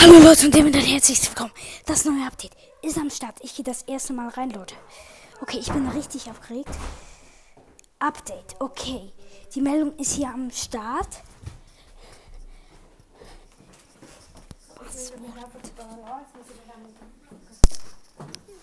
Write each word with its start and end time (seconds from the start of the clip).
Hallo 0.00 0.18
Leute 0.20 0.46
und 0.46 0.54
damit 0.54 0.76
herzlich 0.76 1.20
willkommen. 1.28 1.50
Das 1.84 2.04
neue 2.04 2.24
Update 2.24 2.52
ist 2.82 2.96
am 2.96 3.10
Start. 3.10 3.36
Ich 3.42 3.56
gehe 3.56 3.64
das 3.64 3.82
erste 3.82 4.12
Mal 4.12 4.28
rein, 4.28 4.50
Leute. 4.50 4.76
Okay, 5.40 5.58
ich 5.58 5.72
bin 5.72 5.88
richtig 5.88 6.30
aufgeregt. 6.30 6.70
Update, 7.98 8.54
okay. 8.60 9.12
Die 9.54 9.60
Meldung 9.60 9.96
ist 9.98 10.12
hier 10.12 10.28
am 10.28 10.50
Start. 10.52 11.08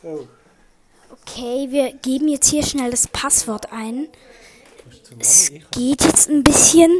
Oh, 0.04 0.28
Okay, 1.12 1.68
wir 1.70 1.94
geben 1.94 2.30
jetzt 2.30 2.50
hier 2.50 2.64
schnell 2.64 2.92
das 2.92 3.08
Passwort 3.08 3.72
ein. 3.74 4.08
Es 5.20 5.52
geht 5.72 6.04
jetzt 6.04 6.30
ein 6.30 6.44
bisschen. 6.44 6.92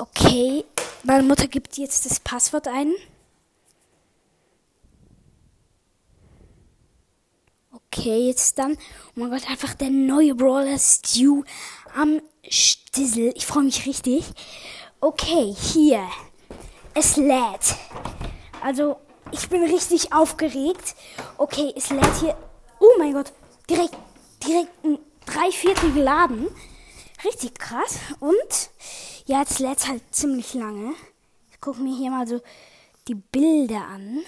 Okay, 0.00 0.64
meine 1.02 1.22
Mutter 1.22 1.46
gibt 1.46 1.76
jetzt 1.76 2.06
das 2.06 2.20
Passwort 2.20 2.66
ein. 2.66 2.94
Okay, 7.70 8.28
jetzt 8.28 8.58
dann. 8.58 8.78
Oh 9.14 9.20
mein 9.20 9.30
Gott, 9.30 9.46
einfach 9.50 9.74
der 9.74 9.90
neue 9.90 10.34
Brawler 10.34 10.78
Stew 10.78 11.42
am 11.94 12.22
Stissel. 12.48 13.34
Ich 13.36 13.44
freue 13.44 13.64
mich 13.64 13.84
richtig. 13.84 14.24
Okay, 15.02 15.54
hier. 15.54 16.08
Es 16.94 17.18
lädt. 17.18 17.76
Also, 18.62 18.96
ich 19.32 19.50
bin 19.50 19.62
richtig 19.64 20.14
aufgeregt. 20.14 20.94
Okay, 21.36 21.74
es 21.76 21.90
lädt 21.90 22.20
hier. 22.20 22.38
Oh 22.78 22.98
mein 22.98 23.12
Gott, 23.12 23.34
direkt, 23.68 23.96
direkt 24.42 24.82
ein 24.82 24.98
Dreiviertel 25.26 25.92
geladen. 25.92 26.48
Richtig 27.22 27.58
krass. 27.58 27.98
Und 28.18 28.70
ja, 29.30 29.42
jetzt 29.42 29.60
lädt 29.60 29.86
halt 29.86 30.02
ziemlich 30.12 30.54
lange. 30.54 30.92
Ich 31.52 31.60
gucke 31.60 31.80
mir 31.80 31.96
hier 31.96 32.10
mal 32.10 32.26
so 32.26 32.40
die 33.06 33.14
Bilder 33.14 33.86
an. 33.86 34.24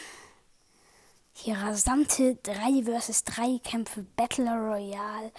Hier 1.32 1.56
rasante 1.56 2.36
3 2.36 2.84
vs 2.84 3.24
3 3.24 3.58
Kämpfe, 3.64 4.06
Battle 4.14 4.48
Royale. 4.52 5.32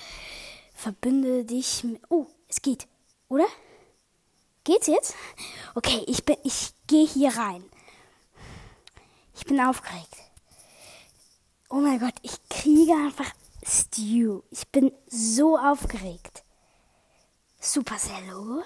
Verbünde 0.73 1.45
dich 1.45 1.85
mit. 1.85 2.01
Oh, 2.09 2.25
es 2.49 2.61
geht, 2.61 2.89
oder? 3.29 3.45
Geht's 4.65 4.87
jetzt? 4.87 5.15
Okay, 5.75 6.03
ich 6.07 6.25
bin. 6.25 6.35
Ich 6.43 6.73
gehe 6.87 7.07
hier 7.07 7.29
rein. 7.37 7.63
Ich 9.33 9.45
bin 9.45 9.61
aufgeregt. 9.61 10.13
Oh 11.69 11.77
mein 11.77 11.99
Gott, 11.99 12.15
ich 12.21 12.35
kriege 12.49 12.95
einfach 12.95 13.31
Stew. 13.65 14.41
Ich 14.51 14.67
bin 14.67 14.91
so 15.07 15.57
aufgeregt. 15.57 16.43
Supercello. 17.61 18.61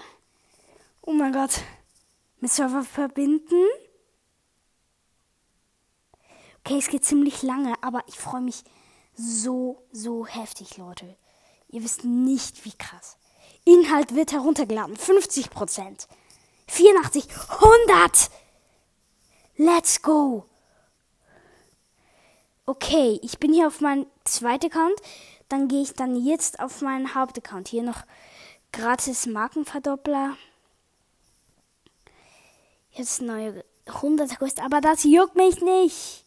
Oh 1.08 1.12
mein 1.12 1.32
Gott. 1.32 1.62
Mit 2.38 2.52
Server 2.52 2.84
verbinden. 2.84 3.64
Okay, 6.58 6.76
es 6.76 6.88
geht 6.88 7.02
ziemlich 7.02 7.42
lange, 7.42 7.82
aber 7.82 8.02
ich 8.08 8.18
freue 8.18 8.42
mich 8.42 8.62
so, 9.14 9.86
so 9.90 10.26
heftig, 10.26 10.76
Leute. 10.76 11.16
Ihr 11.70 11.82
wisst 11.82 12.04
nicht, 12.04 12.66
wie 12.66 12.76
krass. 12.76 13.16
Inhalt 13.64 14.14
wird 14.14 14.32
heruntergeladen. 14.32 14.98
50%. 14.98 16.08
84. 16.66 17.26
100. 17.52 18.30
Let's 19.56 20.02
go. 20.02 20.44
Okay, 22.66 23.18
ich 23.22 23.38
bin 23.38 23.54
hier 23.54 23.68
auf 23.68 23.80
meinem 23.80 24.04
zweiten 24.24 24.66
Account. 24.66 25.00
Dann 25.48 25.68
gehe 25.68 25.80
ich 25.80 25.94
dann 25.94 26.22
jetzt 26.22 26.60
auf 26.60 26.82
meinen 26.82 27.14
Hauptaccount. 27.14 27.68
Hier 27.68 27.82
noch 27.82 28.02
gratis 28.72 29.24
Markenverdoppler. 29.24 30.36
Jetzt 32.98 33.22
neue 33.22 33.64
100er 33.86 34.36
Quest, 34.38 34.60
aber 34.60 34.80
das 34.80 35.04
juckt 35.04 35.36
mich 35.36 35.60
nicht. 35.60 36.24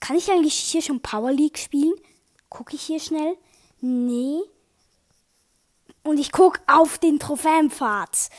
Kann 0.00 0.16
ich 0.16 0.30
eigentlich 0.30 0.54
hier 0.54 0.80
schon 0.80 1.02
Power 1.02 1.30
League 1.30 1.58
spielen? 1.58 1.92
Gucke 2.48 2.74
ich 2.74 2.80
hier 2.80 2.98
schnell? 2.98 3.36
Nee. 3.82 4.40
Und 6.04 6.18
ich 6.18 6.32
gucke 6.32 6.58
auf 6.66 6.96
den 6.96 7.18
Trophäenpfad. 7.18 8.30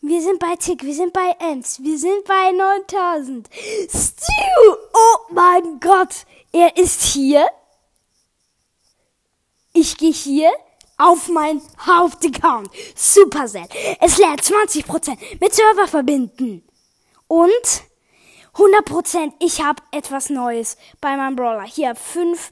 Wir 0.00 0.22
sind 0.22 0.38
bei 0.38 0.54
Tick, 0.54 0.84
wir 0.84 0.94
sind 0.94 1.12
bei 1.12 1.34
Ems, 1.40 1.82
wir 1.82 1.98
sind 1.98 2.24
bei 2.24 2.52
9000. 2.52 3.48
Stu! 3.92 4.76
Oh 4.94 5.32
mein 5.32 5.80
Gott! 5.80 6.24
Er 6.52 6.76
ist 6.76 7.02
hier. 7.02 7.48
Ich 9.72 9.96
gehe 9.96 10.12
hier 10.12 10.52
auf 10.96 11.28
mein 11.28 11.60
Hauptaccount. 11.78 12.70
Supercell. 12.94 13.68
Es 14.00 14.18
lädt 14.18 14.40
20% 14.40 15.18
mit 15.40 15.54
Server 15.54 15.88
verbinden. 15.88 16.62
Und 17.28 17.82
100% 18.54 19.32
ich 19.40 19.62
habe 19.62 19.82
etwas 19.90 20.30
Neues 20.30 20.78
bei 21.00 21.16
meinem 21.16 21.36
Brawler. 21.36 21.64
Hier 21.64 21.94
5 21.94 22.50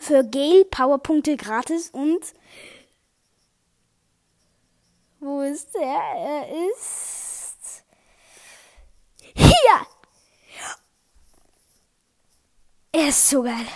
für 0.00 0.22
Gale 0.24 0.64
Powerpunkte 0.66 1.36
gratis 1.36 1.90
und 1.90 2.20
wo 5.18 5.40
ist 5.40 5.74
er? 5.74 6.02
Er 6.14 6.70
ist 6.70 7.84
hier. 9.34 9.86
Er 12.92 13.08
ist 13.08 13.28
so 13.28 13.42
geil. 13.42 13.66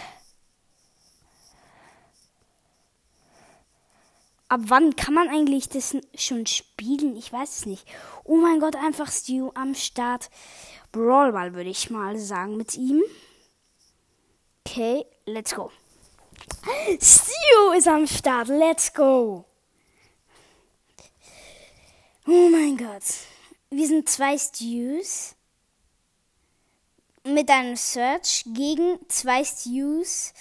Ab 4.51 4.63
wann 4.65 4.97
kann 4.97 5.15
man 5.15 5.29
eigentlich 5.29 5.69
das 5.69 5.97
schon 6.17 6.45
spielen? 6.45 7.17
Ich 7.17 7.33
weiß 7.33 7.59
es 7.59 7.67
nicht. 7.67 7.87
Oh 8.25 8.37
mein 8.37 8.59
Gott, 8.59 8.75
einfach 8.75 9.09
Stu 9.09 9.53
am 9.55 9.77
Start. 9.77 10.29
Brawlball 10.91 11.55
würde 11.55 11.71
ich 11.71 11.89
mal 11.89 12.19
sagen 12.19 12.57
mit 12.57 12.75
ihm. 12.75 13.01
Okay, 14.67 15.07
let's 15.25 15.55
go. 15.55 15.71
Stu 17.01 17.73
ist 17.77 17.87
am 17.87 18.09
Start. 18.09 18.49
Let's 18.49 18.93
go. 18.93 19.45
Oh 22.27 22.49
mein 22.51 22.77
Gott. 22.77 23.05
Wir 23.71 23.87
sind 23.87 24.09
zwei 24.09 24.37
Stews. 24.37 25.37
Mit 27.23 27.49
einem 27.51 27.77
Search 27.77 28.43
gegen 28.47 28.99
zwei 29.07 29.45
Stews. 29.45 30.33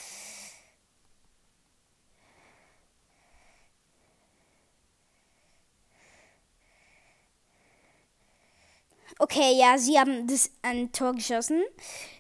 Okay, 9.22 9.60
ja, 9.60 9.78
sie 9.78 10.00
haben 10.00 10.28
das 10.28 10.50
ein 10.62 10.94
Tor 10.94 11.14
geschossen. 11.14 11.62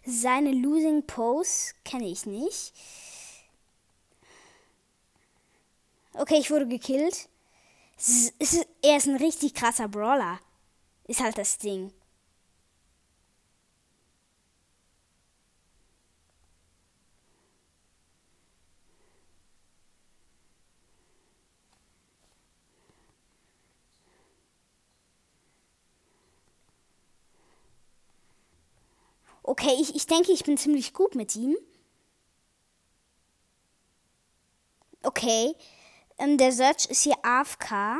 Seine 0.05 0.51
Losing 0.51 1.07
Pose 1.07 1.73
kenne 1.85 2.07
ich 2.09 2.25
nicht. 2.25 2.73
Okay, 6.13 6.35
ich 6.39 6.51
wurde 6.51 6.67
gekillt. 6.67 7.29
Er 8.81 8.97
ist 8.97 9.07
ein 9.07 9.15
richtig 9.15 9.53
krasser 9.53 9.87
Brawler. 9.87 10.39
Ist 11.07 11.21
halt 11.21 11.37
das 11.37 11.57
Ding. 11.57 11.93
Okay, 29.61 29.75
ich, 29.77 29.93
ich 29.93 30.07
denke, 30.07 30.31
ich 30.31 30.45
bin 30.45 30.57
ziemlich 30.57 30.93
gut 30.93 31.15
mit 31.15 31.35
ihm. 31.35 31.57
Okay, 35.03 35.53
ähm, 36.17 36.37
der 36.37 36.53
Search 36.53 36.85
ist 36.85 37.03
hier 37.03 37.17
AFK. 37.23 37.99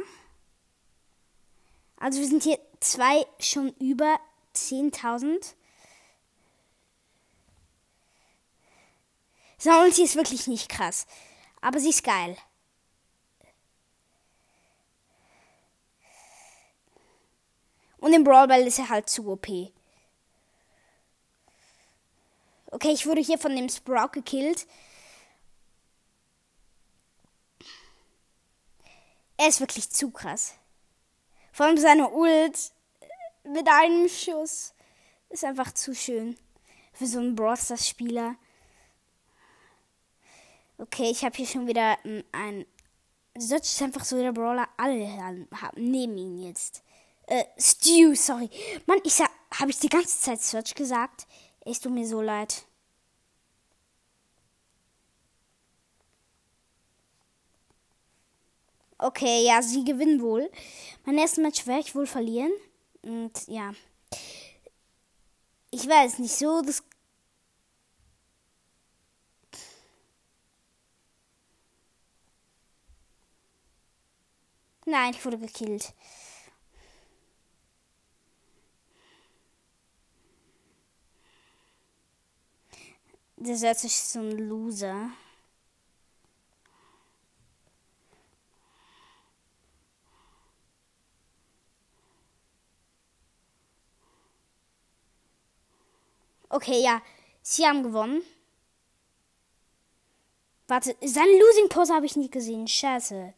Also 1.98 2.22
wir 2.22 2.28
sind 2.28 2.44
hier 2.44 2.58
zwei 2.80 3.26
schon 3.40 3.74
über 3.80 4.22
10.000. 4.56 5.54
Seine 9.58 9.84
Ulti 9.84 10.04
ist 10.04 10.16
wirklich 10.16 10.48
nicht 10.48 10.70
krass. 10.70 11.08
Aber 11.60 11.82
sie 11.82 11.90
ist 11.90 12.06
geil. 12.06 12.38
Und 17.98 18.14
im 18.14 18.24
Brawl 18.24 18.48
Ball 18.48 18.66
ist 18.66 18.80
er 18.80 18.88
halt 18.88 19.10
zu 19.10 19.30
OP. 19.30 19.74
Okay, 22.72 22.92
ich 22.92 23.06
wurde 23.06 23.22
hier 23.22 23.38
von 23.38 23.56
dem 23.56 23.70
Sprout 23.70 24.10
gekillt. 24.12 24.68
Er 29.38 29.48
ist 29.48 29.60
wirklich 29.60 29.90
zu 29.90 30.12
krass. 30.12 30.56
Vor 31.52 31.66
allem 31.66 31.78
seine 31.78 32.10
Ult 32.10 32.72
mit 33.44 33.68
einem 33.68 34.08
Schuss 34.08 34.74
ist 35.30 35.44
einfach 35.44 35.74
zu 35.74 35.96
schön 35.96 36.38
für 36.94 37.08
so 37.08 37.20
einen 37.20 37.36
Brawl 37.36 37.58
Stars 37.58 37.88
Spieler. 37.88 38.36
Okay, 40.78 41.10
ich 41.10 41.24
habe 41.24 41.36
hier 41.36 41.48
schon 41.48 41.68
wieder 41.68 41.98
ein. 42.32 42.66
Search 43.38 43.64
ist 43.64 43.82
einfach 43.82 44.04
so 44.04 44.18
der 44.18 44.34
Brawler. 44.34 44.68
Alle 44.78 45.08
haben, 45.18 45.48
neben 45.76 46.18
ihn 46.18 46.40
jetzt. 46.40 46.84
Äh, 47.28 47.46
Stew, 47.58 48.16
sorry. 48.16 48.50
Mann, 48.86 49.00
ich 49.04 49.14
sag, 49.14 49.30
habe 49.58 49.72
ich 49.72 49.80
die 49.80 49.90
ganze 49.90 50.20
Zeit 50.20 50.42
Search 50.42 50.76
gesagt? 50.76 51.28
Es 51.70 51.80
tut 51.80 51.92
mir 51.92 52.08
so 52.08 52.20
leid. 52.20 52.66
Okay, 58.98 59.46
ja, 59.46 59.62
sie 59.62 59.84
gewinnen 59.84 60.20
wohl. 60.20 60.50
Mein 61.06 61.20
erstes 61.20 61.38
Match 61.44 61.68
werde 61.68 61.82
ich 61.82 61.94
wohl 61.94 62.08
verlieren. 62.08 62.52
Und 63.04 63.48
ja. 63.48 63.74
Ich 65.70 65.88
weiß 65.88 66.18
nicht 66.18 66.36
so, 66.36 66.62
das. 66.64 66.84
Nein, 74.86 75.14
ich 75.14 75.24
wurde 75.24 75.38
gekillt. 75.38 75.94
Das 83.42 83.64
hört 83.64 83.80
sich 83.80 83.96
so 83.96 84.20
ein 84.20 84.32
Loser. 84.32 85.12
Okay, 96.50 96.82
ja. 96.84 97.02
Sie 97.42 97.66
haben 97.66 97.84
gewonnen. 97.84 98.22
Warte, 100.68 100.96
seine 101.02 101.32
Losing 101.40 101.70
Pose 101.70 101.94
habe 101.94 102.06
ich 102.06 102.18
nicht 102.18 102.34
gesehen. 102.34 102.68
Scheiße. 102.68 103.34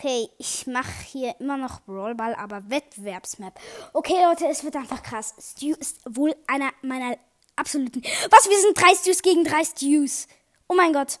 Okay, 0.00 0.30
ich 0.38 0.66
mache 0.66 1.04
hier 1.12 1.38
immer 1.40 1.58
noch 1.58 1.80
Brawlball, 1.80 2.34
aber 2.34 2.70
Wettbewerbsmap. 2.70 3.60
Okay, 3.92 4.14
Leute, 4.24 4.46
es 4.46 4.64
wird 4.64 4.74
einfach 4.74 5.02
krass. 5.02 5.34
Stu 5.38 5.74
ist 5.74 6.00
wohl 6.08 6.34
einer 6.46 6.70
meiner 6.80 7.18
absoluten. 7.54 8.00
Was? 8.30 8.48
Wir 8.48 8.58
sind 8.60 8.80
drei 8.80 8.94
Stews 8.94 9.20
gegen 9.20 9.44
drei 9.44 9.62
Stews. 9.62 10.26
Oh 10.68 10.74
mein 10.74 10.94
Gott. 10.94 11.20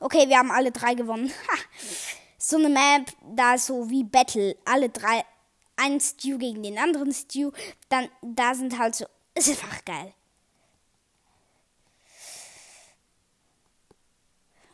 Okay, 0.00 0.28
wir 0.28 0.36
haben 0.36 0.50
alle 0.50 0.72
drei 0.72 0.92
gewonnen. 0.92 1.32
Ha. 1.48 1.56
So 2.36 2.58
eine 2.58 2.68
Map, 2.68 3.10
da 3.34 3.56
so 3.56 3.88
wie 3.88 4.04
Battle. 4.04 4.58
Alle 4.66 4.90
drei. 4.90 5.24
Ein 5.76 6.00
Stew 6.00 6.36
gegen 6.36 6.62
den 6.62 6.76
anderen 6.76 7.14
Stew. 7.14 7.50
Dann, 7.88 8.10
da 8.20 8.54
sind 8.54 8.78
halt 8.78 8.94
so. 8.94 9.06
Ist 9.34 9.48
einfach 9.48 9.82
geil. 9.86 10.12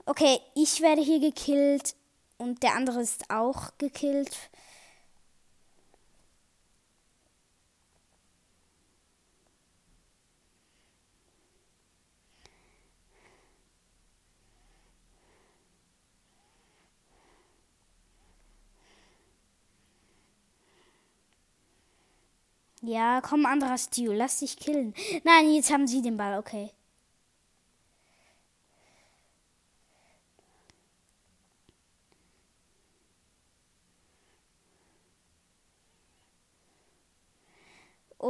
Okay, 0.04 0.40
ich 0.54 0.80
werde 0.80 1.02
hier 1.02 1.20
gekillt 1.20 1.94
und 2.38 2.62
der 2.62 2.74
andere 2.74 3.00
ist 3.00 3.30
auch 3.30 3.70
gekillt. 3.78 4.50
Ja, 22.84 23.20
komm, 23.20 23.46
anderer 23.46 23.78
Stil, 23.78 24.12
lass 24.12 24.40
dich 24.40 24.56
killen. 24.56 24.92
Nein, 25.22 25.54
jetzt 25.54 25.72
haben 25.72 25.86
sie 25.86 26.02
den 26.02 26.16
Ball, 26.16 26.38
okay. 26.38 26.70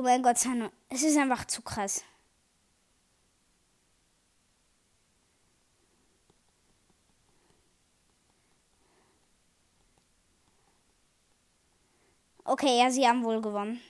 Oh 0.02 0.04
mein 0.04 0.20
Gott, 0.20 0.36
Sano, 0.36 0.68
es 0.88 1.04
ist 1.04 1.16
einfach 1.16 1.44
zu 1.44 1.62
krass. 1.62 2.02
Okay, 12.42 12.80
ja, 12.80 12.90
sie 12.90 13.06
haben 13.06 13.22
wohl 13.22 13.40
gewonnen. 13.40 13.80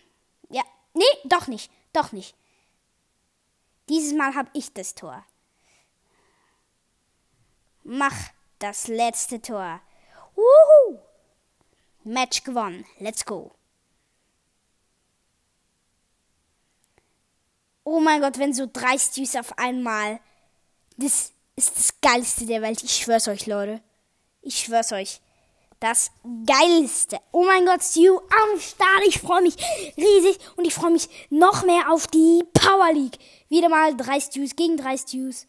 Ja, 0.51 0.63
nee, 0.93 1.03
doch 1.25 1.47
nicht, 1.47 1.73
doch 1.95 2.13
nicht. 2.13 2.37
Dieses 3.89 4.13
Mal 4.13 4.35
habe 4.35 4.51
ich 4.53 4.71
das 4.75 4.95
Tor. 4.95 5.25
Mach 7.85 8.17
das 8.59 8.87
letzte 8.87 9.41
Tor. 9.41 9.81
Wuhu! 10.35 10.99
Match 12.05 12.45
gewonnen. 12.45 12.85
Let's 12.99 13.25
go. 13.25 13.57
Oh 17.85 18.01
mein 18.01 18.21
Gott, 18.21 18.39
wenn 18.39 18.55
so 18.55 18.69
drei 18.73 18.97
Stews 18.97 19.37
auf 19.37 19.59
einmal. 19.59 20.21
Das 20.97 21.33
ist 21.57 21.77
das 21.77 22.01
Geilste 22.01 22.47
der 22.47 22.63
Welt. 22.63 22.83
Ich 22.83 22.97
schwör's 22.97 23.29
euch, 23.29 23.47
Leute. 23.47 23.81
Ich 24.41 24.59
schwör's 24.59 24.93
euch. 24.93 25.21
Das 25.81 26.13
Geilste. 26.47 27.19
Oh 27.33 27.45
mein 27.45 27.67
Gott, 27.67 27.83
Stew 27.83 28.19
am 28.19 28.61
Start. 28.61 29.03
Ich 29.07 29.19
freue 29.19 29.43
mich 29.43 29.57
riesig 29.97 30.39
und 30.57 30.65
ich 30.65 30.75
freue 30.75 30.93
mich 30.93 31.09
noch 31.29 31.65
mehr 31.65 31.91
auf 31.91 32.07
die 32.07 32.45
Power 32.55 32.93
League. 32.93 33.19
Wieder 33.49 33.69
mal 33.69 33.97
drei 33.97 34.21
Stews 34.21 34.55
gegen 34.55 34.77
drei 34.77 34.97
Stews. 34.97 35.49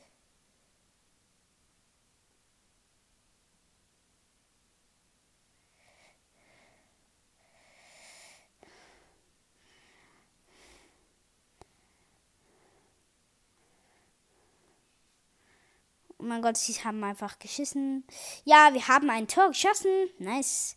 Mein 16.34 16.42
Gott, 16.42 16.58
sie 16.58 16.74
haben 16.84 17.04
einfach 17.04 17.38
geschissen. 17.38 18.04
Ja, 18.44 18.74
wir 18.74 18.88
haben 18.88 19.08
ein 19.12 19.28
Tor 19.28 19.50
geschossen. 19.50 20.10
Nice. 20.18 20.76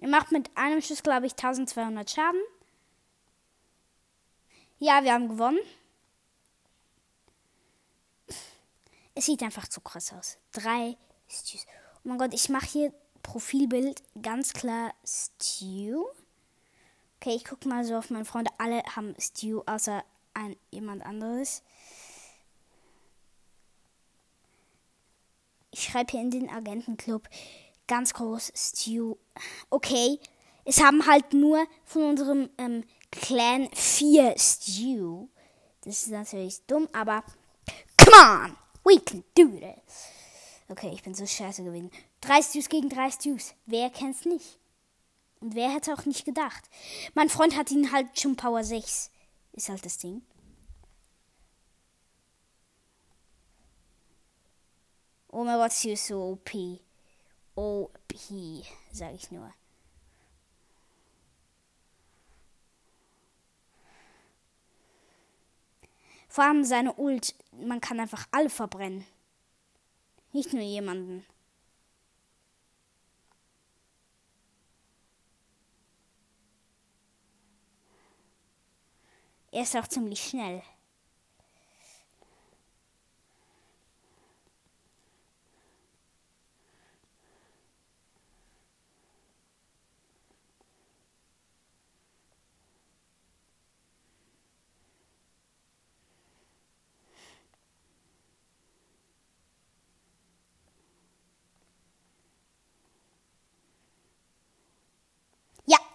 Er 0.00 0.08
macht 0.08 0.32
mit 0.32 0.54
einem 0.54 0.82
Schuss, 0.82 1.02
glaube 1.02 1.26
ich, 1.26 1.32
1200 1.32 2.10
Schaden. 2.10 2.40
Ja, 4.78 5.02
wir 5.02 5.14
haben 5.14 5.28
gewonnen. 5.28 5.58
Es 9.14 9.24
sieht 9.24 9.42
einfach 9.42 9.66
zu 9.66 9.80
krass 9.80 10.12
aus. 10.12 10.36
Drei 10.52 10.98
Stews. 11.26 11.66
Oh 12.04 12.08
mein 12.10 12.18
Gott, 12.18 12.34
ich 12.34 12.50
mache 12.50 12.66
hier 12.66 13.05
Profilbild 13.26 14.04
ganz 14.22 14.52
klar 14.52 14.94
Stew. 15.04 16.04
Okay, 17.20 17.34
ich 17.34 17.44
gucke 17.44 17.68
mal 17.68 17.84
so 17.84 17.96
auf 17.96 18.08
meine 18.08 18.24
Freunde. 18.24 18.52
Alle 18.56 18.84
haben 18.94 19.16
Stew, 19.18 19.62
außer 19.66 20.04
ein, 20.32 20.56
jemand 20.70 21.04
anderes. 21.04 21.62
Ich 25.72 25.82
schreibe 25.82 26.12
hier 26.12 26.20
in 26.20 26.30
den 26.30 26.48
Agentenclub 26.48 27.28
ganz 27.88 28.14
groß 28.14 28.52
Stew. 28.54 29.16
Okay, 29.70 30.20
es 30.64 30.80
haben 30.80 31.04
halt 31.04 31.32
nur 31.32 31.66
von 31.84 32.04
unserem 32.04 32.48
ähm, 32.58 32.84
Clan 33.10 33.68
vier 33.74 34.36
Stew. 34.38 35.26
Das 35.82 36.02
ist 36.02 36.10
natürlich 36.10 36.64
dumm, 36.66 36.88
aber 36.92 37.24
come 37.96 38.16
on, 38.16 38.56
we 38.84 39.00
can 39.00 39.24
do 39.34 39.48
this. 39.58 40.15
Okay, 40.68 40.90
ich 40.92 41.02
bin 41.02 41.14
so 41.14 41.26
scheiße 41.26 41.62
gewesen. 41.62 41.90
Drei 42.20 42.42
Stews 42.42 42.68
gegen 42.68 42.88
drei 42.88 43.10
Stews. 43.10 43.54
Wer 43.66 43.90
kennt's 43.90 44.24
nicht? 44.24 44.58
Und 45.40 45.54
wer 45.54 45.72
hätte 45.72 45.94
auch 45.94 46.04
nicht 46.06 46.24
gedacht? 46.24 46.68
Mein 47.14 47.28
Freund 47.28 47.56
hat 47.56 47.70
ihn 47.70 47.92
halt 47.92 48.18
schon 48.18 48.36
Power 48.36 48.64
6. 48.64 49.10
Ist 49.52 49.68
halt 49.68 49.84
das 49.84 49.98
Ding. 49.98 50.22
Oh 55.28 55.44
mein 55.44 55.58
Gott, 55.58 55.72
sie 55.72 55.92
ist 55.92 56.06
so 56.06 56.32
OP. 56.32 56.50
OP, 57.54 58.14
sag 58.90 59.14
ich 59.14 59.30
nur. 59.30 59.52
Vor 66.28 66.44
allem 66.44 66.64
seine 66.64 66.94
Ult, 66.94 67.34
man 67.52 67.80
kann 67.80 68.00
einfach 68.00 68.26
alle 68.30 68.50
verbrennen. 68.50 69.06
Nicht 70.36 70.52
nur 70.52 70.60
jemanden. 70.60 71.24
Er 79.50 79.62
ist 79.62 79.74
auch 79.74 79.86
ziemlich 79.86 80.22
schnell. 80.22 80.62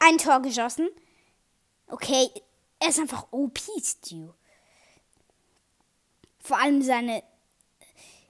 Ein 0.02 0.18
Tor 0.18 0.42
geschossen. 0.42 0.90
Okay, 1.88 2.30
er 2.80 2.90
ist 2.90 3.00
einfach 3.00 3.28
OP, 3.32 3.60
Stu. 3.82 4.34
Vor 6.40 6.58
allem 6.58 6.82
seine, 6.82 7.24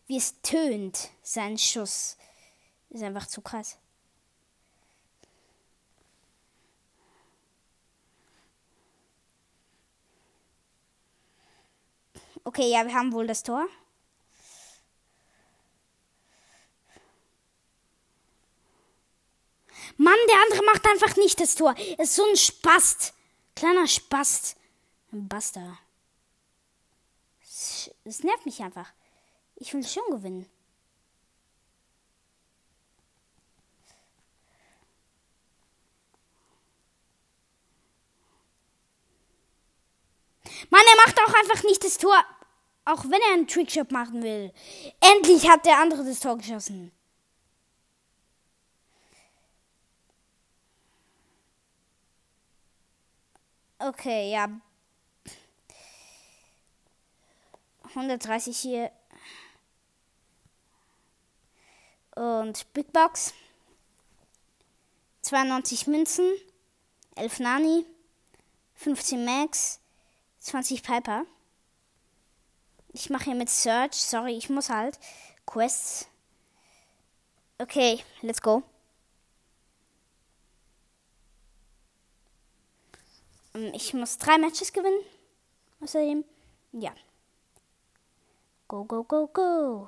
wie 0.07 0.17
es 0.17 0.41
tönt, 0.41 1.09
sein 1.23 1.57
Schuss 1.57 2.17
ist 2.89 3.03
einfach 3.03 3.25
zu 3.27 3.41
krass. 3.41 3.77
Okay, 12.43 12.69
ja, 12.69 12.85
wir 12.85 12.93
haben 12.93 13.13
wohl 13.13 13.27
das 13.27 13.43
Tor. 13.43 13.67
Mann, 19.97 20.17
der 20.27 20.41
andere 20.41 20.65
macht 20.65 20.85
einfach 21.01 21.17
nicht 21.17 21.39
das 21.39 21.55
Tor. 21.55 21.75
Er 21.97 22.03
ist 22.03 22.15
so 22.15 22.23
ein 22.25 22.35
Spast. 22.35 23.13
Kleiner 23.55 23.87
Spast. 23.87 24.55
Ein 25.11 25.27
Buster. 25.27 25.77
Es 28.03 28.23
nervt 28.23 28.45
mich 28.45 28.61
einfach. 28.61 28.91
Ich 29.55 29.73
will 29.73 29.85
schon 29.85 30.03
gewinnen. 30.09 30.49
Mann, 40.69 40.81
er 40.87 41.05
macht 41.05 41.19
auch 41.19 41.33
einfach 41.33 41.63
nicht 41.63 41.83
das 41.83 41.97
Tor. 41.97 42.15
Auch 42.85 43.03
wenn 43.03 43.21
er 43.21 43.33
einen 43.33 43.47
Trickshot 43.47 43.91
machen 43.91 44.23
will. 44.23 44.53
Endlich 44.99 45.47
hat 45.49 45.65
der 45.65 45.79
andere 45.79 46.03
das 46.03 46.19
Tor 46.19 46.37
geschossen. 46.37 46.91
Okay, 53.83 54.31
ja. 54.31 54.47
130 57.95 58.55
hier. 58.55 58.91
Und 62.15 62.71
Big 62.73 62.93
Box. 62.93 63.33
92 65.23 65.87
Münzen. 65.87 66.31
11 67.15 67.39
Nani. 67.39 67.85
15 68.75 69.25
Max. 69.25 69.79
20 70.41 70.83
Piper. 70.83 71.25
Ich 72.93 73.09
mache 73.09 73.25
hier 73.25 73.35
mit 73.35 73.49
Search. 73.49 73.95
Sorry, 73.95 74.37
ich 74.37 74.49
muss 74.49 74.69
halt. 74.69 74.99
Quests. 75.47 76.07
Okay, 77.57 78.03
let's 78.21 78.41
go. 78.41 78.63
Ich 83.53 83.93
muss 83.93 84.17
drei 84.17 84.37
Matches 84.37 84.71
gewinnen. 84.71 85.03
Außerdem, 85.81 86.23
ja. 86.73 86.91
Go, 88.67 88.85
go, 88.85 89.03
go, 89.03 89.27
go. 89.27 89.87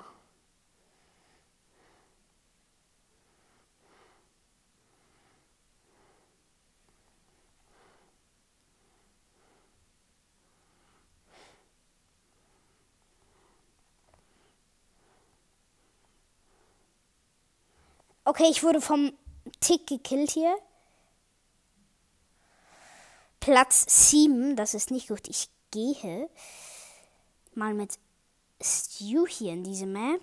Okay, 18.26 18.46
ich 18.50 18.62
wurde 18.62 18.80
vom 18.80 19.12
Tick 19.60 19.86
gekillt 19.86 20.30
hier. 20.30 20.56
Platz 23.44 23.84
7, 24.10 24.56
das 24.56 24.72
ist 24.72 24.90
nicht 24.90 25.08
gut. 25.08 25.28
Ich 25.28 25.50
gehe 25.70 26.30
mal 27.54 27.74
mit 27.74 27.98
Stu 28.58 29.26
hier 29.26 29.52
in 29.52 29.62
diese 29.62 29.84
Map. 29.84 30.22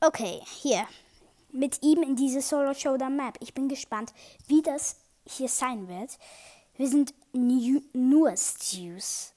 Okay, 0.00 0.40
hier. 0.62 0.84
Mit 1.52 1.80
ihm 1.84 2.02
in 2.02 2.16
diese 2.16 2.42
Solo 2.42 2.74
Showdown 2.74 3.14
Map. 3.14 3.38
Ich 3.38 3.54
bin 3.54 3.68
gespannt, 3.68 4.12
wie 4.48 4.62
das 4.62 4.96
hier 5.24 5.48
sein 5.48 5.86
wird. 5.86 6.18
Wir 6.76 6.88
sind 6.88 7.14
nur 7.36 8.36
Stews. 8.36 9.32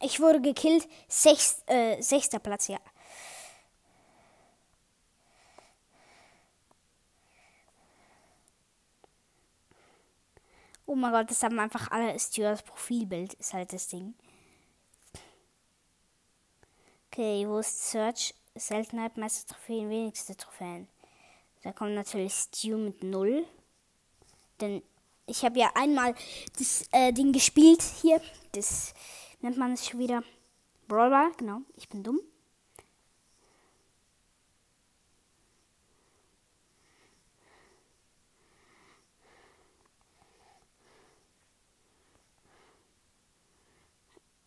Ich 0.00 0.20
wurde 0.20 0.40
gekillt. 0.40 0.88
Sechst, 1.08 1.62
äh, 1.68 2.00
sechster 2.00 2.38
Platz, 2.38 2.68
ja. 2.68 2.78
Oh 10.86 10.94
mein 10.94 11.12
Gott, 11.12 11.30
das 11.30 11.42
haben 11.42 11.58
einfach 11.58 11.90
alle 11.90 12.18
Stewards 12.18 12.62
Profilbild, 12.62 13.34
ist 13.34 13.52
halt 13.54 13.72
das 13.72 13.88
Ding. 13.88 14.14
Ist 17.18 17.90
Search? 17.92 18.34
Seltenheit, 18.54 19.16
meiste 19.16 19.46
Trophäen, 19.46 19.88
wenigste 19.88 20.36
Trophäen. 20.36 20.86
Da 21.62 21.72
kommt 21.72 21.94
natürlich 21.94 22.34
Stu 22.34 22.76
mit 22.76 23.02
0. 23.02 23.46
Denn 24.60 24.82
ich 25.24 25.42
habe 25.42 25.58
ja 25.58 25.70
einmal 25.74 26.14
das 26.58 26.84
äh, 26.92 27.14
Ding 27.14 27.32
gespielt 27.32 27.80
hier. 28.02 28.20
Das 28.52 28.92
nennt 29.40 29.56
man 29.56 29.72
es 29.72 29.88
schon 29.88 29.98
wieder. 29.98 30.22
Brawler, 30.88 31.30
genau. 31.38 31.62
Ich 31.76 31.88
bin 31.88 32.02
dumm. 32.02 32.20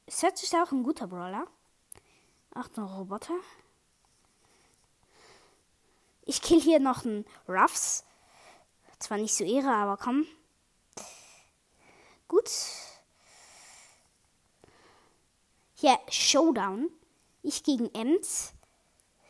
Search 0.07 0.43
ist 0.43 0.53
auch 0.53 0.71
ein 0.71 0.83
guter 0.83 1.07
Brawler. 1.07 1.47
Achtung, 2.53 2.85
Roboter. 2.85 3.35
Ich 6.25 6.41
kill 6.41 6.61
hier 6.61 6.79
noch 6.79 7.05
einen 7.05 7.25
Ruffs. 7.47 8.05
Zwar 8.99 9.17
nicht 9.17 9.33
so 9.33 9.43
Ehre, 9.43 9.73
aber 9.73 9.97
komm. 9.97 10.25
Gut. 12.27 12.51
Hier, 15.73 15.97
Showdown. 16.09 16.89
Ich 17.41 17.63
gegen 17.63 17.93
Ems. 17.95 18.53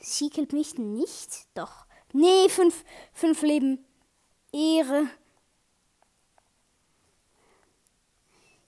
Sie 0.01 0.29
killt 0.29 0.51
mich 0.51 0.77
nicht. 0.77 1.47
Doch. 1.53 1.85
Nee, 2.11 2.49
fünf, 2.49 2.83
fünf 3.13 3.43
Leben. 3.43 3.85
Ehre. 4.51 5.07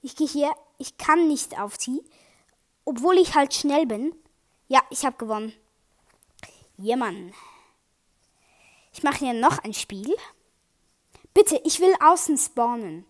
Ich 0.02 0.16
gehe 0.16 0.28
hier. 0.28 0.54
Ich 0.78 0.98
kann 0.98 1.28
nicht 1.28 1.60
auf 1.60 1.76
sie. 1.78 2.04
Obwohl 2.86 3.18
ich 3.18 3.36
halt 3.36 3.54
schnell 3.54 3.86
bin. 3.86 4.16
Ja, 4.72 4.82
ich 4.90 5.06
habe 5.06 5.18
gewonnen. 5.18 5.52
Ja, 6.78 6.96
Mann. 6.96 7.34
Ich 8.94 9.04
mache 9.04 9.18
hier 9.18 9.34
noch 9.34 9.60
ein 9.66 9.74
Spiel. 9.74 10.16
Bitte, 11.34 11.60
ich 11.66 11.82
will 11.82 11.94
außen 12.00 12.38
spawnen. 12.38 13.06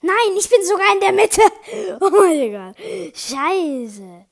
Nein, 0.00 0.36
ich 0.36 0.50
bin 0.50 0.64
sogar 0.66 0.92
in 0.94 1.00
der 1.00 1.12
Mitte. 1.12 1.42
Oh 2.00 2.10
mein 2.10 2.50
Gott. 2.50 2.76
Scheiße. 3.16 4.26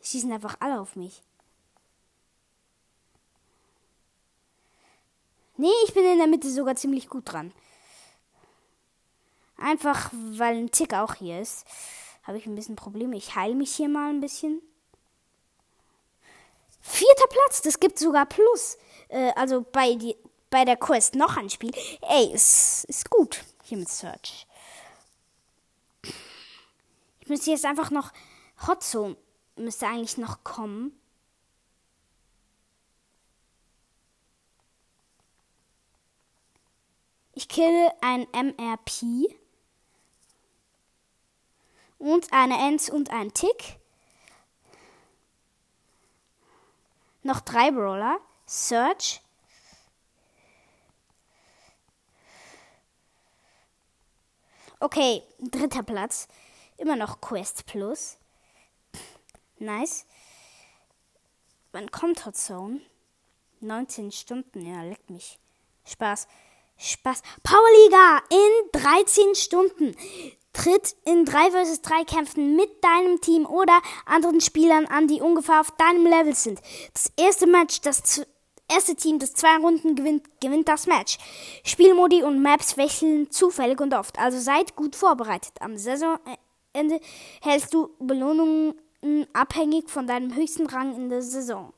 Schießen 0.00 0.32
einfach 0.32 0.56
alle 0.60 0.80
auf 0.80 0.96
mich. 0.96 1.20
Nee, 5.58 5.68
ich 5.84 5.92
bin 5.92 6.06
in 6.06 6.16
der 6.16 6.26
Mitte 6.26 6.50
sogar 6.50 6.74
ziemlich 6.74 7.10
gut 7.10 7.30
dran. 7.30 7.52
Einfach, 9.58 10.10
weil 10.12 10.56
ein 10.56 10.70
Tick 10.70 10.94
auch 10.94 11.16
hier 11.16 11.38
ist 11.38 11.66
habe 12.28 12.36
ich 12.36 12.46
ein 12.46 12.54
bisschen 12.54 12.76
Probleme. 12.76 13.16
Ich 13.16 13.34
heile 13.34 13.54
mich 13.54 13.74
hier 13.74 13.88
mal 13.88 14.10
ein 14.10 14.20
bisschen. 14.20 14.60
Vierter 16.82 17.26
Platz, 17.26 17.62
das 17.62 17.80
gibt 17.80 17.98
sogar 17.98 18.26
Plus. 18.26 18.76
Äh, 19.08 19.32
also 19.34 19.62
bei, 19.62 19.94
die, 19.94 20.14
bei 20.50 20.66
der 20.66 20.76
Quest 20.76 21.14
noch 21.14 21.38
ein 21.38 21.48
Spiel. 21.48 21.72
Ey, 22.02 22.30
es 22.34 22.84
ist 22.84 23.08
gut 23.08 23.42
hier 23.64 23.78
mit 23.78 23.88
Search. 23.88 24.46
Ich 27.20 27.28
müsste 27.28 27.50
jetzt 27.50 27.64
einfach 27.64 27.90
noch. 27.90 28.12
Hotzo 28.66 29.16
müsste 29.56 29.86
eigentlich 29.86 30.18
noch 30.18 30.44
kommen. 30.44 30.92
Ich 37.32 37.48
kille 37.48 37.90
ein 38.02 38.26
MRP. 38.32 39.37
Und 41.98 42.32
eine 42.32 42.58
Ems 42.58 42.88
und 42.90 43.10
ein 43.10 43.32
Tick. 43.34 43.78
Noch 47.22 47.40
drei 47.40 47.70
Brawler. 47.70 48.18
Search. 48.46 49.20
Okay, 54.80 55.22
dritter 55.40 55.82
Platz. 55.82 56.28
Immer 56.76 56.94
noch 56.94 57.20
Quest 57.20 57.66
Plus. 57.66 58.16
Nice. 59.58 60.06
Wann 61.72 61.90
kommt 61.90 62.24
Hot 62.24 62.36
Zone? 62.36 62.80
19 63.60 64.12
Stunden, 64.12 64.64
ja, 64.64 64.82
leckt 64.82 65.10
mich. 65.10 65.38
Spaß. 65.84 66.28
Spaß. 66.76 67.22
Powerliga 67.42 68.22
in 68.30 68.80
13 68.80 69.34
Stunden. 69.34 69.96
Tritt 70.58 70.96
in 71.04 71.24
3 71.24 71.52
vs 71.52 71.82
3 71.82 72.02
Kämpfen 72.02 72.56
mit 72.56 72.82
deinem 72.82 73.20
Team 73.20 73.46
oder 73.46 73.80
anderen 74.06 74.40
Spielern 74.40 74.86
an, 74.86 75.06
die 75.06 75.20
ungefähr 75.20 75.60
auf 75.60 75.70
deinem 75.76 76.04
Level 76.04 76.34
sind. 76.34 76.60
Das 76.92 77.12
erste 77.16 77.46
Match, 77.46 77.80
das 77.80 78.26
erste 78.68 78.96
Team, 78.96 79.20
das 79.20 79.34
zwei 79.34 79.56
Runden 79.58 79.94
gewinnt, 79.94 80.40
gewinnt 80.40 80.68
das 80.68 80.88
Match. 80.88 81.18
Spielmodi 81.62 82.24
und 82.24 82.42
Maps 82.42 82.76
wechseln 82.76 83.30
zufällig 83.30 83.80
und 83.80 83.94
oft, 83.94 84.18
also 84.18 84.40
seid 84.40 84.74
gut 84.74 84.96
vorbereitet. 84.96 85.52
Am 85.60 85.78
Saisonende 85.78 87.00
hältst 87.40 87.72
du 87.72 87.90
Belohnungen 88.00 88.74
abhängig 89.32 89.88
von 89.88 90.08
deinem 90.08 90.34
höchsten 90.34 90.66
Rang 90.66 90.96
in 90.96 91.08
der 91.08 91.22
Saison. 91.22 91.72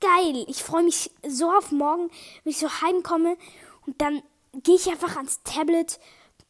Geil, 0.00 0.44
ich 0.46 0.62
freue 0.62 0.84
mich 0.84 1.10
so 1.26 1.50
auf 1.50 1.72
morgen, 1.72 2.10
wenn 2.44 2.50
ich 2.50 2.58
so 2.58 2.68
heimkomme 2.82 3.38
und 3.86 3.98
dann 4.02 4.22
gehe 4.52 4.74
ich 4.74 4.90
einfach 4.90 5.16
ans 5.16 5.42
Tablet 5.42 5.98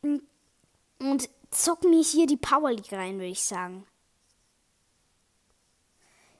und, 0.02 0.22
und 0.99 1.28
zock 1.50 1.85
mir 1.85 2.02
hier 2.02 2.26
die 2.26 2.37
Power 2.37 2.73
League 2.73 2.93
rein, 2.93 3.14
würde 3.14 3.26
ich 3.26 3.43
sagen. 3.43 3.87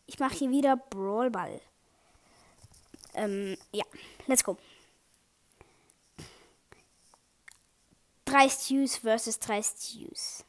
Ich 0.07 0.19
mache 0.19 0.35
hier 0.35 0.51
wieder 0.51 0.77
Brawlball. 0.77 1.61
Ähm, 3.15 3.57
ja, 3.73 3.85
let's 4.27 4.45
go. 4.45 4.57
Drei 8.25 8.49
Stews 8.49 8.97
versus 8.97 9.39
drei 9.39 9.63
Stews. 9.63 10.45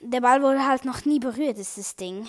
Der 0.00 0.20
Ball 0.20 0.42
wurde 0.42 0.64
halt 0.64 0.84
noch 0.84 1.04
nie 1.04 1.18
berührt, 1.18 1.58
ist 1.58 1.78
das 1.78 1.96
Ding. 1.96 2.28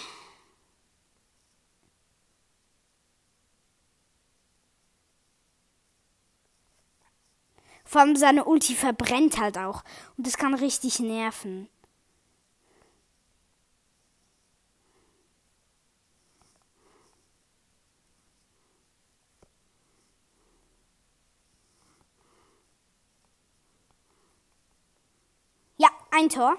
Vor 7.97 8.03
allem 8.03 8.15
seine 8.15 8.45
Ulti 8.45 8.75
verbrennt 8.75 9.39
halt 9.39 9.57
auch. 9.57 9.83
Und 10.17 10.27
das 10.27 10.37
kann 10.37 10.53
richtig 10.53 10.99
nerven. 10.99 11.67
Ja, 25.77 25.89
ein 26.12 26.29
Tor. 26.29 26.55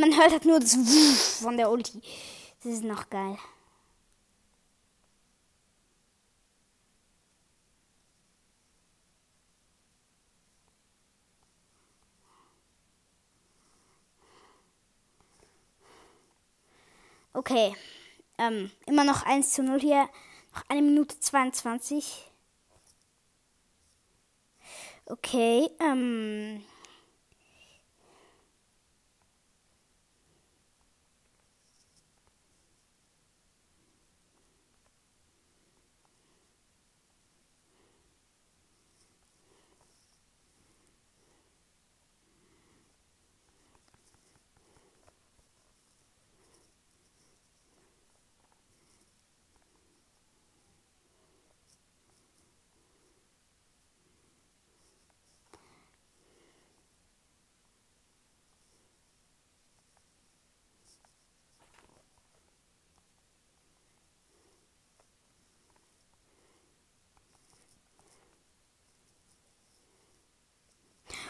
Man 0.00 0.16
hört 0.16 0.32
halt 0.32 0.46
nur 0.46 0.58
das 0.58 0.78
Wuff 0.78 1.42
von 1.42 1.58
der 1.58 1.70
Ulti. 1.70 2.00
Das 2.62 2.72
ist 2.72 2.84
noch 2.84 3.10
geil. 3.10 3.36
Okay. 17.34 17.76
Ähm, 18.38 18.70
immer 18.86 19.04
noch 19.04 19.22
1 19.24 19.52
zu 19.52 19.62
0 19.62 19.80
hier. 19.80 20.08
Noch 20.54 20.64
eine 20.68 20.80
Minute 20.82 21.20
22. 21.20 22.26
Okay. 25.06 25.68
Ähm. 25.80 26.64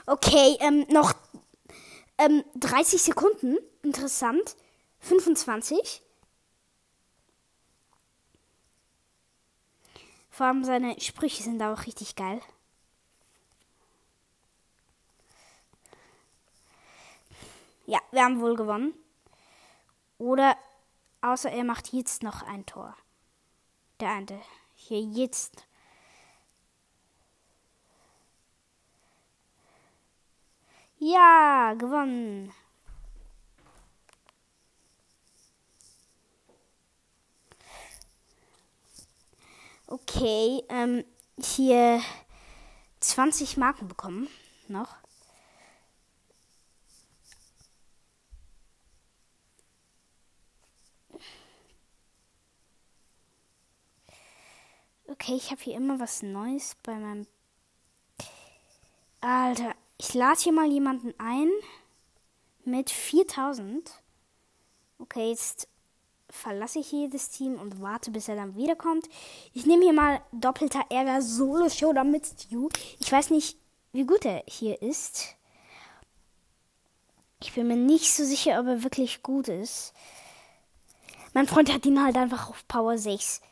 Okay, 0.06 0.56
ähm, 0.60 0.86
noch 0.88 1.12
ähm, 2.18 2.44
30 2.56 3.02
Sekunden. 3.02 3.56
Interessant. 3.82 4.56
25. 5.00 6.02
Vor 10.30 10.46
allem 10.46 10.64
seine 10.64 10.98
Sprüche 11.00 11.42
sind 11.42 11.62
auch 11.62 11.86
richtig 11.86 12.16
geil. 12.16 12.40
Ja, 17.86 17.98
wir 18.12 18.22
haben 18.22 18.40
wohl 18.40 18.54
gewonnen. 18.54 18.94
Oder 20.18 20.56
außer 21.22 21.50
er 21.50 21.64
macht 21.64 21.92
jetzt 21.92 22.22
noch 22.22 22.42
ein 22.42 22.64
Tor. 22.64 22.96
Der 23.98 24.10
eine. 24.10 24.40
Hier 24.74 25.00
jetzt. 25.00 25.66
Ja, 31.00 31.74
gewonnen. 31.78 32.52
Okay, 39.86 40.62
ähm, 40.68 41.04
hier 41.38 42.00
20 43.00 43.56
Marken 43.56 43.88
bekommen 43.88 44.28
noch. 44.68 44.96
Okay, 55.06 55.34
ich 55.34 55.50
habe 55.50 55.60
hier 55.62 55.76
immer 55.76 55.98
was 55.98 56.22
Neues 56.22 56.76
bei 56.82 56.94
meinem. 56.94 57.26
Alter, 59.22 59.74
ich 60.00 60.14
lade 60.14 60.40
hier 60.40 60.52
mal 60.52 60.72
jemanden 60.72 61.12
ein 61.18 61.50
mit 62.64 62.88
4000. 62.88 63.90
Okay, 64.98 65.28
jetzt 65.28 65.68
verlasse 66.30 66.78
ich 66.78 66.88
hier 66.88 67.10
das 67.10 67.28
Team 67.28 67.60
und 67.60 67.82
warte, 67.82 68.10
bis 68.10 68.26
er 68.26 68.36
dann 68.36 68.56
wiederkommt. 68.56 69.10
Ich 69.52 69.66
nehme 69.66 69.84
hier 69.84 69.92
mal 69.92 70.22
doppelter 70.32 70.86
Ärger 70.88 71.20
Solo 71.20 71.68
Showdown 71.68 72.10
mit 72.10 72.24
Stu. 72.24 72.70
Ich 72.98 73.12
weiß 73.12 73.28
nicht, 73.28 73.58
wie 73.92 74.06
gut 74.06 74.24
er 74.24 74.42
hier 74.46 74.80
ist. 74.80 75.36
Ich 77.42 77.52
bin 77.52 77.68
mir 77.68 77.76
nicht 77.76 78.10
so 78.10 78.24
sicher, 78.24 78.58
ob 78.58 78.68
er 78.68 78.82
wirklich 78.82 79.22
gut 79.22 79.48
ist. 79.48 79.92
Mein 81.34 81.46
Freund 81.46 81.70
hat 81.70 81.84
ihn 81.84 82.02
halt 82.02 82.16
einfach 82.16 82.48
auf 82.48 82.66
Power 82.68 82.96
6 82.96 83.42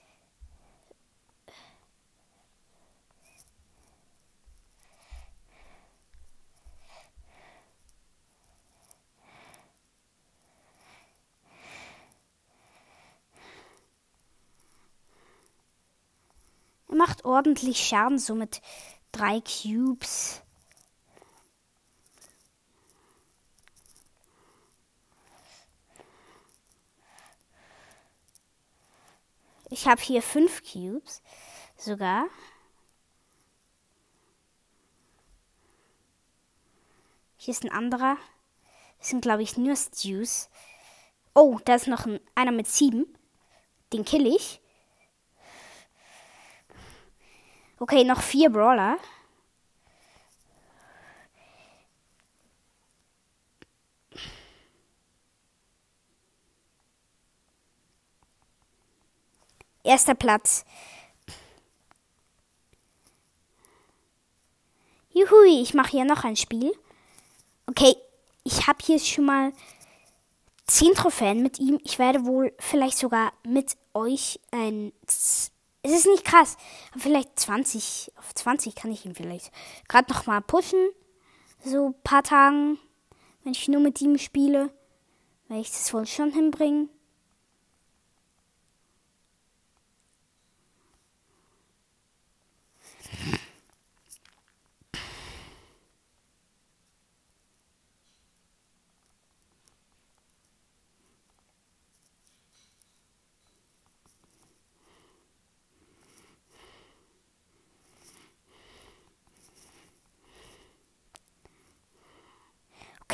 macht 16.99 17.25
ordentlich 17.25 17.87
Schaden, 17.87 18.19
so 18.19 18.35
mit 18.35 18.61
drei 19.13 19.41
Cubes. 19.41 20.43
Ich 29.71 29.87
habe 29.87 30.01
hier 30.01 30.23
fünf 30.23 30.63
Cubes 30.63 31.23
sogar. 31.77 32.27
Hier 37.37 37.53
ist 37.53 37.65
ein 37.65 37.73
anderer. 37.73 38.17
Das 38.99 39.11
sind, 39.11 39.21
glaube 39.21 39.43
ich, 39.43 39.57
nur 39.57 39.77
Stews. 39.77 40.49
Oh, 41.35 41.61
da 41.65 41.77
ist 41.77 41.87
noch 41.87 42.07
ein, 42.07 42.19
einer 42.35 42.51
mit 42.51 42.67
sieben. 42.67 43.17
Den 43.93 44.05
kill 44.05 44.27
ich. 44.27 44.61
Okay, 47.81 48.03
noch 48.05 48.21
vier 48.23 48.51
Brawler. 48.51 48.99
Erster 59.85 60.15
Platz. 60.15 60.65
Juhui, 65.11 65.63
ich 65.63 65.73
mache 65.73 65.93
hier 65.93 66.05
noch 66.05 66.25
ein 66.25 66.37
Spiel. 66.37 66.73
Okay, 67.67 67.97
ich 68.45 68.67
habe 68.67 68.79
hier 68.85 68.99
schon 68.99 69.25
mal 69.25 69.53
10 70.67 70.95
Trophäen 70.95 71.43
mit 71.43 71.59
ihm. 71.59 71.81
Ich 71.85 71.99
werde 71.99 72.27
wohl 72.27 72.53
vielleicht 72.59 72.99
sogar 72.99 73.33
mit 73.45 73.77
euch 73.95 74.41
ein. 74.51 74.93
Es 75.83 75.93
ist 75.93 76.07
nicht 76.07 76.25
krass, 76.25 76.57
vielleicht 76.97 77.39
20. 77.39 78.13
Auf 78.17 78.35
20 78.35 78.75
kann 78.75 78.91
ich 78.91 79.07
ihn 79.07 79.15
vielleicht 79.15 79.53
gerade 79.89 80.13
noch 80.13 80.27
mal 80.27 80.41
pushen. 80.41 80.91
So 81.65 81.89
ein 81.89 82.03
paar 82.03 82.23
Tagen, 82.23 82.79
wenn 83.45 83.53
ich 83.53 83.69
nur 83.69 83.81
mit 83.81 84.01
ihm 84.01 84.19
spiele. 84.19 84.71
Werde 85.49 85.63
ich 85.63 85.71
das 85.71 85.93
wohl 85.95 86.07
schon 86.07 86.33
hinbringen. 86.33 86.91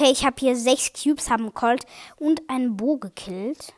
Okay, 0.05 0.12
ich 0.12 0.27
habe 0.27 0.37
hier 0.38 0.55
sechs 0.55 0.93
Cubes, 0.93 1.31
haben 1.31 1.55
Colt 1.55 1.87
und 2.17 2.43
einen 2.51 2.77
Bo 2.77 2.99
gekillt. 2.99 3.73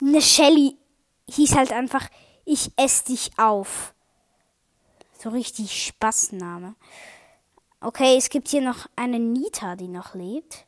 Eine 0.00 0.22
Shelly 0.22 0.78
hieß 1.28 1.56
halt 1.56 1.72
einfach, 1.72 2.08
ich 2.46 2.72
ess 2.76 3.04
dich 3.04 3.32
auf. 3.36 3.92
So 5.18 5.28
richtig 5.28 5.84
Spaßname. 5.84 6.74
Okay, 7.82 8.16
es 8.16 8.30
gibt 8.30 8.48
hier 8.48 8.62
noch 8.62 8.86
eine 8.96 9.18
Nita, 9.18 9.76
die 9.76 9.88
noch 9.88 10.14
lebt. 10.14 10.65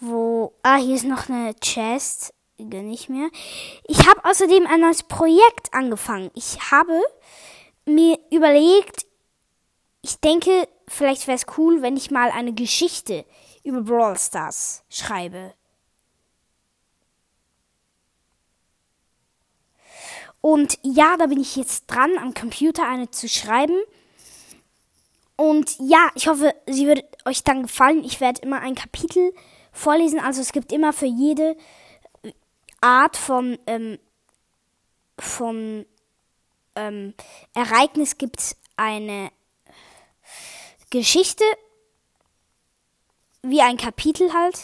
Wo. 0.00 0.54
Ah, 0.62 0.76
hier 0.76 0.94
ist 0.94 1.04
noch 1.04 1.28
eine 1.28 1.54
Chest. 1.54 2.32
Gönn 2.58 2.90
ich 2.90 3.08
mir. 3.08 3.30
Ich 3.84 4.08
habe 4.08 4.24
außerdem 4.24 4.66
ein 4.66 4.80
neues 4.80 5.04
Projekt 5.04 5.72
angefangen. 5.72 6.30
Ich 6.34 6.70
habe 6.70 7.00
mir 7.84 8.18
überlegt, 8.30 9.06
ich 10.02 10.18
denke, 10.20 10.68
vielleicht 10.88 11.26
wäre 11.26 11.36
es 11.36 11.46
cool, 11.56 11.82
wenn 11.82 11.96
ich 11.96 12.10
mal 12.10 12.30
eine 12.30 12.52
Geschichte 12.52 13.24
über 13.62 13.82
Brawl 13.82 14.18
Stars 14.18 14.84
schreibe. 14.88 15.54
Und 20.40 20.78
ja, 20.82 21.16
da 21.16 21.26
bin 21.26 21.40
ich 21.40 21.56
jetzt 21.56 21.86
dran, 21.86 22.16
am 22.18 22.34
Computer 22.34 22.88
eine 22.88 23.10
zu 23.10 23.28
schreiben. 23.28 23.76
Und 25.36 25.76
ja, 25.78 26.10
ich 26.14 26.28
hoffe, 26.28 26.54
sie 26.66 26.86
wird 26.86 27.04
euch 27.24 27.44
dann 27.44 27.62
gefallen. 27.62 28.04
Ich 28.04 28.20
werde 28.20 28.42
immer 28.42 28.60
ein 28.60 28.74
Kapitel 28.74 29.32
vorlesen. 29.72 30.20
Also 30.20 30.40
es 30.40 30.52
gibt 30.52 30.72
immer 30.72 30.92
für 30.92 31.06
jede 31.06 31.56
Art 32.80 33.16
von, 33.16 33.58
ähm, 33.66 33.98
von 35.18 35.86
ähm, 36.74 37.14
Ereignis 37.54 38.18
gibt 38.18 38.38
es 38.40 38.56
eine 38.76 39.30
Geschichte, 40.90 41.44
wie 43.42 43.60
ein 43.62 43.76
Kapitel 43.76 44.32
halt. 44.32 44.58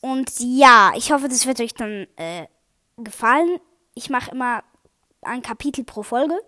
Und 0.00 0.32
ja, 0.38 0.92
ich 0.96 1.10
hoffe, 1.10 1.28
das 1.28 1.46
wird 1.46 1.60
euch 1.60 1.74
dann 1.74 2.06
äh, 2.16 2.46
gefallen. 2.96 3.58
Ich 3.94 4.10
mache 4.10 4.30
immer 4.30 4.62
ein 5.22 5.42
Kapitel 5.42 5.84
pro 5.84 6.02
Folge. 6.02 6.40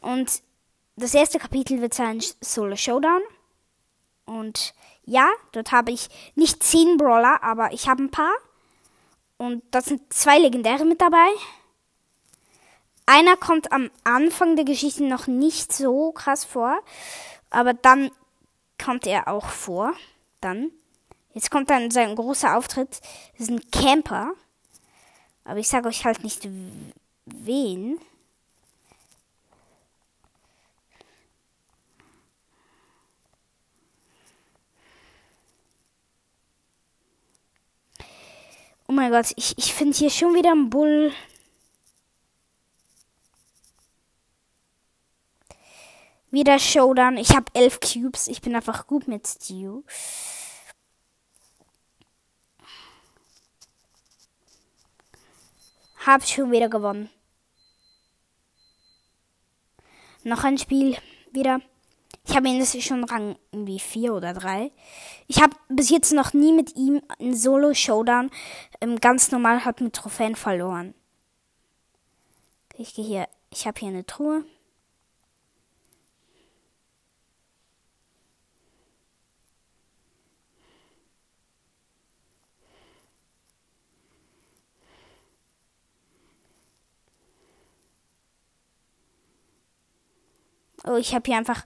Und 0.00 0.42
das 0.96 1.14
erste 1.14 1.38
Kapitel 1.38 1.80
wird 1.80 1.94
sein 1.94 2.20
Solo 2.40 2.74
Showdown. 2.74 3.22
Und 4.28 4.74
ja, 5.04 5.26
dort 5.52 5.72
habe 5.72 5.90
ich 5.90 6.08
nicht 6.34 6.62
zehn 6.62 6.98
Brawler, 6.98 7.42
aber 7.42 7.72
ich 7.72 7.88
habe 7.88 8.02
ein 8.02 8.10
paar. 8.10 8.34
Und 9.38 9.62
da 9.70 9.80
sind 9.80 10.12
zwei 10.12 10.38
Legendäre 10.38 10.84
mit 10.84 11.00
dabei. 11.00 11.28
Einer 13.06 13.36
kommt 13.36 13.72
am 13.72 13.90
Anfang 14.04 14.54
der 14.54 14.66
Geschichte 14.66 15.02
noch 15.04 15.26
nicht 15.28 15.72
so 15.72 16.12
krass 16.12 16.44
vor, 16.44 16.78
aber 17.48 17.72
dann 17.72 18.10
kommt 18.82 19.06
er 19.06 19.28
auch 19.28 19.46
vor. 19.46 19.94
Dann. 20.42 20.70
Jetzt 21.32 21.50
kommt 21.50 21.70
dann 21.70 21.90
sein 21.90 22.14
großer 22.14 22.56
Auftritt. 22.56 23.00
Das 23.32 23.48
ist 23.48 23.50
ein 23.50 23.70
Camper. 23.70 24.32
Aber 25.44 25.58
ich 25.58 25.68
sage 25.68 25.88
euch 25.88 26.04
halt 26.04 26.22
nicht 26.22 26.46
wen. 27.24 27.98
Oh 38.88 38.94
mein 38.94 39.10
Gott, 39.10 39.32
ich, 39.36 39.56
ich 39.58 39.74
finde 39.74 39.96
hier 39.96 40.08
schon 40.10 40.34
wieder 40.34 40.50
einen 40.52 40.70
Bull. 40.70 41.12
Wieder 46.30 46.58
Showdown. 46.58 47.18
Ich 47.18 47.30
habe 47.36 47.46
elf 47.54 47.80
Cubes. 47.80 48.28
Ich 48.28 48.40
bin 48.40 48.54
einfach 48.54 48.86
gut 48.86 49.06
mit 49.06 49.26
Stew. 49.26 49.82
Hab 56.06 56.26
schon 56.26 56.50
wieder 56.50 56.70
gewonnen. 56.70 57.10
Noch 60.24 60.44
ein 60.44 60.56
Spiel. 60.56 60.96
Wieder. 61.32 61.60
Ich 62.28 62.36
habe 62.36 62.46
ihn, 62.46 62.64
schon 62.64 63.04
Rang 63.04 63.36
irgendwie 63.52 63.78
4 63.78 64.12
oder 64.12 64.34
3. 64.34 64.70
Ich 65.28 65.40
habe 65.40 65.56
bis 65.70 65.88
jetzt 65.88 66.12
noch 66.12 66.34
nie 66.34 66.52
mit 66.52 66.76
ihm 66.76 67.00
in 67.18 67.34
Solo-Showdown 67.34 68.30
ähm, 68.82 69.00
ganz 69.00 69.32
normal 69.32 69.64
hat 69.64 69.80
mit 69.80 69.94
Trophäen 69.94 70.36
verloren. 70.36 70.94
Ich 72.76 72.94
gehe 72.94 73.04
hier. 73.04 73.28
Ich 73.50 73.66
habe 73.66 73.80
hier 73.80 73.88
eine 73.88 74.04
Truhe. 74.04 74.44
Oh, 90.84 90.96
ich 90.96 91.14
habe 91.14 91.24
hier 91.26 91.36
einfach 91.36 91.64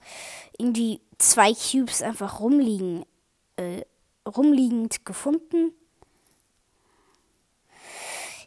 irgendwie 0.58 1.00
zwei 1.18 1.52
Cubes 1.52 2.02
einfach 2.02 2.40
rumliegen, 2.40 3.04
äh, 3.56 3.82
rumliegend 4.26 5.04
gefunden. 5.04 5.72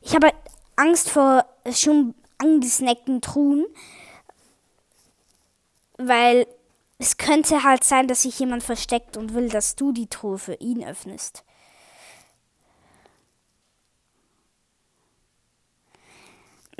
Ich 0.01 0.15
habe 0.15 0.31
Angst 0.75 1.09
vor 1.09 1.45
schon 1.71 2.13
angesnackten 2.37 3.21
Truhen, 3.21 3.65
weil 5.97 6.47
es 6.97 7.17
könnte 7.17 7.63
halt 7.63 7.83
sein, 7.83 8.07
dass 8.07 8.23
sich 8.23 8.39
jemand 8.39 8.63
versteckt 8.63 9.17
und 9.17 9.33
will, 9.33 9.49
dass 9.49 9.75
du 9.75 9.91
die 9.91 10.07
Truhe 10.07 10.37
für 10.37 10.55
ihn 10.55 10.83
öffnest. 10.83 11.43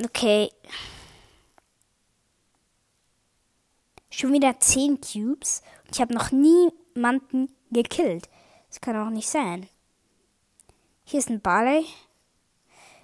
Okay. 0.04 0.50
Schon 4.17 4.32
wieder 4.32 4.58
10 4.58 5.01
Cubes. 5.01 5.62
Und 5.84 5.95
ich 5.95 5.99
habe 5.99 6.13
noch 6.13 6.32
nie 6.32 6.71
niemanden 6.95 7.54
gekillt. 7.69 8.30
Das 8.69 8.80
kann 8.80 8.95
auch 8.95 9.10
nicht 9.10 9.28
sein. 9.28 9.67
Hier 11.04 11.19
ist 11.19 11.30
ein 11.30 11.41
Barley. 11.41 11.86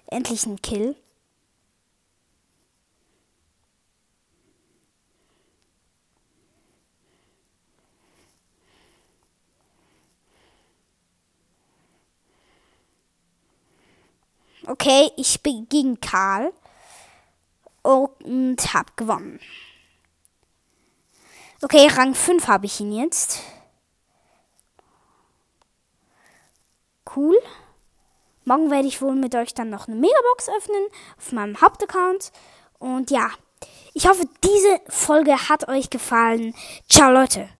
Endlich 0.06 0.46
ein 0.46 0.62
Kill. 0.62 0.96
Okay, 14.64 15.10
ich 15.18 15.42
bin 15.42 15.68
gegen 15.68 16.00
Karl 16.00 16.54
und 17.82 18.56
hab 18.72 18.96
gewonnen. 18.96 19.38
Okay, 21.64 21.86
Rang 21.86 22.12
5 22.16 22.48
habe 22.48 22.66
ich 22.66 22.80
ihn 22.80 22.90
jetzt. 22.92 23.40
Cool. 27.14 27.38
Morgen 28.44 28.68
werde 28.72 28.88
ich 28.88 29.00
wohl 29.00 29.14
mit 29.14 29.36
euch 29.36 29.54
dann 29.54 29.70
noch 29.70 29.86
eine 29.86 29.94
Megabox 29.96 30.48
öffnen 30.48 30.84
auf 31.16 31.30
meinem 31.30 31.60
Hauptaccount. 31.60 32.32
Und 32.80 33.12
ja, 33.12 33.30
ich 33.94 34.08
hoffe, 34.08 34.24
diese 34.42 34.80
Folge 34.88 35.48
hat 35.48 35.68
euch 35.68 35.88
gefallen. 35.88 36.52
Ciao 36.88 37.12
Leute. 37.12 37.48